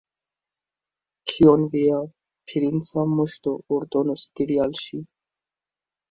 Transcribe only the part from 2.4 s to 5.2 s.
princa moŝto ordonos diri al ŝi?